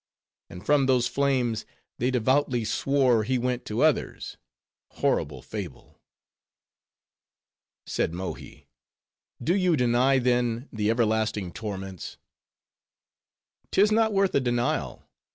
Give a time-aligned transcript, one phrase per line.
[0.49, 1.63] And from those flames,
[1.99, 6.01] they devoutly swore he went to others,—horrible fable!"
[7.85, 8.67] Said Mohi:
[9.43, 12.17] "Do you deny, then, the everlasting torments?"
[13.69, 15.07] "'Tis not worth a denial.